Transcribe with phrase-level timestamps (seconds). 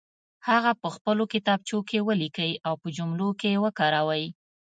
[0.47, 4.25] هغه په خپلو کتابچو کې ولیکئ او په جملو کې وکاروئ.